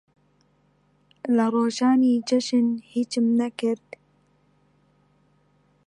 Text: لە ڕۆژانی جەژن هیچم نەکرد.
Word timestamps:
لە 1.35 1.45
ڕۆژانی 1.53 2.13
جەژن 2.27 2.67
هیچم 2.91 3.25
نەکرد. 3.39 3.87